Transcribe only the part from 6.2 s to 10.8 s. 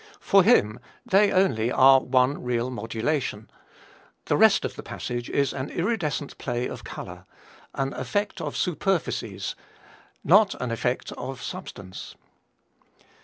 play of color, an effect of superficies, not an